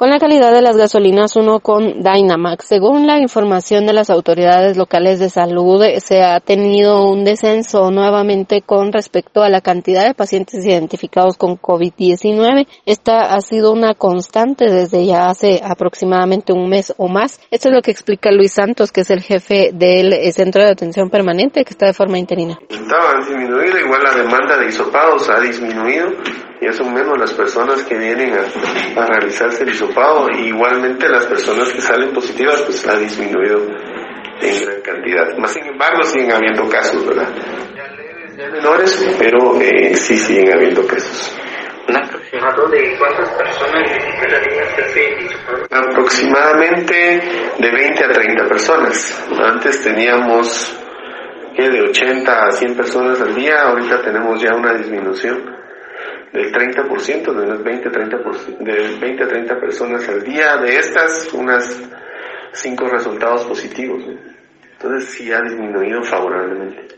con 0.00 0.08
la 0.08 0.18
calidad 0.18 0.50
de 0.54 0.62
las 0.62 0.78
gasolinas 0.78 1.36
uno 1.36 1.60
con 1.60 2.00
Dynamax. 2.00 2.64
Según 2.64 3.06
la 3.06 3.18
información 3.18 3.84
de 3.84 3.92
las 3.92 4.08
autoridades 4.08 4.78
locales 4.78 5.18
de 5.18 5.28
salud, 5.28 5.84
se 5.98 6.22
ha 6.22 6.40
tenido 6.40 7.06
un 7.06 7.22
descenso 7.22 7.90
nuevamente 7.90 8.62
con 8.62 8.94
respecto 8.94 9.42
a 9.42 9.50
la 9.50 9.60
cantidad 9.60 10.06
de 10.06 10.14
pacientes 10.14 10.64
identificados 10.64 11.36
con 11.36 11.58
COVID-19. 11.58 12.66
Esta 12.86 13.34
ha 13.34 13.42
sido 13.42 13.72
una 13.72 13.92
constante 13.92 14.70
desde 14.70 15.04
ya 15.04 15.26
hace 15.26 15.60
aproximadamente 15.62 16.54
un 16.54 16.70
mes 16.70 16.94
o 16.96 17.06
más. 17.08 17.38
Esto 17.50 17.68
es 17.68 17.74
lo 17.74 17.82
que 17.82 17.90
explica 17.90 18.32
Luis 18.32 18.54
Santos, 18.54 18.92
que 18.92 19.02
es 19.02 19.10
el 19.10 19.20
jefe 19.20 19.68
del 19.74 20.14
Centro 20.32 20.62
de 20.62 20.70
Atención 20.70 21.10
Permanente, 21.10 21.62
que 21.62 21.74
está 21.74 21.84
de 21.84 21.92
forma 21.92 22.18
interina. 22.18 22.58
Igual 22.70 24.02
la 24.02 24.14
demanda 24.14 24.56
de 24.56 24.64
ha 24.64 25.40
disminuido 25.40 26.08
ya 26.60 26.72
son 26.72 26.92
menos 26.92 27.18
las 27.18 27.32
personas 27.32 27.82
que 27.84 27.96
vienen 27.96 28.34
a, 28.34 29.06
realizarse 29.06 29.64
el 29.64 29.70
hisopado. 29.70 30.28
igualmente 30.30 31.08
las 31.08 31.26
personas 31.26 31.70
que 31.70 31.80
salen 31.80 32.12
positivas 32.12 32.60
pues 32.62 32.86
ha 32.86 32.96
disminuido 32.96 33.66
en 34.40 34.64
gran 34.64 34.80
cantidad. 34.82 35.36
Más 35.38 35.52
sin 35.52 35.66
embargo 35.66 36.02
siguen 36.02 36.32
habiendo 36.32 36.68
casos, 36.68 37.06
¿verdad? 37.06 37.28
Ya 37.74 37.86
leves, 37.96 38.36
ya 38.36 38.48
menores, 38.48 39.16
pero 39.18 39.60
eh, 39.60 39.94
sí 39.94 40.16
siguen 40.16 40.52
habiendo 40.52 40.86
casos. 40.86 41.36
¿Un 41.88 41.96
aproximado 41.96 42.68
de 42.68 42.96
cuántas 42.98 43.30
personas 43.30 43.90
necesitarían 43.90 44.64
hacerse 44.64 45.04
el 45.04 45.24
hisopado? 45.24 45.66
Aproximadamente 45.70 46.94
de 47.58 47.70
20 47.70 48.04
a 48.04 48.08
30 48.08 48.44
personas. 48.48 49.28
Antes 49.42 49.82
teníamos 49.82 50.76
de 51.68 51.82
80 51.82 52.46
a 52.46 52.50
100 52.50 52.76
personas 52.76 53.20
al 53.20 53.34
día, 53.34 53.62
ahorita 53.62 54.00
tenemos 54.00 54.40
ya 54.40 54.54
una 54.54 54.72
disminución 54.74 55.60
del 56.32 56.52
30%, 56.52 57.32
de 57.32 57.42
unas 57.42 57.62
20, 57.62 57.90
30%, 57.90 58.58
de 58.58 58.98
20 58.98 59.24
a 59.24 59.28
30 59.28 59.60
personas 59.60 60.08
al 60.08 60.22
día. 60.22 60.56
De 60.58 60.76
estas, 60.76 61.32
unas 61.32 61.82
5 62.52 62.88
resultados 62.88 63.44
positivos. 63.44 64.04
Entonces 64.72 65.10
sí 65.10 65.32
ha 65.32 65.40
disminuido 65.42 66.02
favorablemente. 66.02 66.96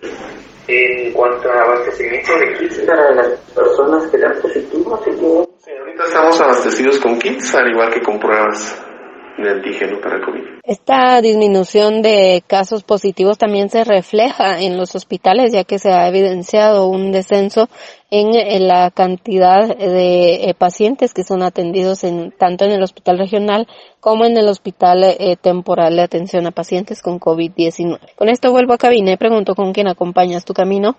En 0.69 1.12
cuanto 1.12 1.51
a 1.51 1.62
abastecimiento 1.62 2.39
de 2.39 2.55
kits 2.55 2.79
para 2.81 3.12
las 3.15 3.29
personas 3.53 4.07
que 4.07 4.19
dan 4.19 4.41
positivos, 4.41 5.48
sí, 5.59 5.70
ahorita 5.73 6.05
estamos 6.05 6.41
abastecidos 6.41 7.01
con 7.01 7.19
kits, 7.19 7.55
al 7.57 7.70
igual 7.73 7.92
que 7.92 8.01
con 8.01 8.20
pruebas 8.20 8.81
Esta 10.65 11.21
disminución 11.21 12.03
de 12.03 12.45
casos 12.47 12.85
positivos 12.85 13.39
también 13.39 13.69
se 13.69 13.85
refleja 13.85 14.61
en 14.61 14.77
los 14.77 14.95
hospitales, 14.95 15.53
ya 15.53 15.65
que 15.65 15.79
se 15.79 15.91
ha 15.91 16.07
evidenciado 16.09 16.87
un 16.87 17.11
descenso 17.11 17.69
en 18.15 18.69
la 18.69 18.91
cantidad 18.91 19.75
de 19.75 20.51
eh, 20.51 20.55
pacientes 20.57 21.15
que 21.15 21.25
son 21.25 21.43
atendidos 21.43 22.05
en, 22.05 22.31
tanto 22.31 22.67
en 22.67 22.73
el 22.73 22.83
hospital 22.83 23.17
regional 23.17 23.67
como 24.01 24.27
en 24.27 24.37
el 24.37 24.49
hospital 24.49 25.03
eh, 25.05 25.37
temporal 25.41 25.97
de 25.97 26.03
atención 26.03 26.47
a 26.47 26.51
pacientes 26.51 27.01
con 27.01 27.19
COVID-19. 27.19 27.99
Con 28.15 28.29
esto 28.29 28.53
vuelvo 28.53 28.75
a 28.75 28.79
cabina 28.79 29.13
y 29.13 29.17
pregunto 29.17 29.55
con 29.55 29.73
quién 29.73 29.89
acompañas 29.89 30.45
tu 30.45 30.53
camino. 30.53 30.91